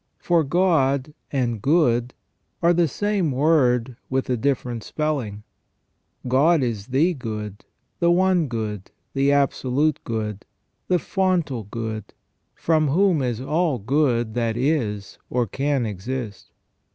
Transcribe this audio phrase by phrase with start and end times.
[0.17, 2.15] For God and good
[2.63, 5.43] are the same word with a different spelling.
[6.27, 7.65] God is the good,
[7.99, 10.43] the one good, the absolute good,
[10.87, 12.15] the fontal good,
[12.55, 16.49] from whom is all good that is or can exist.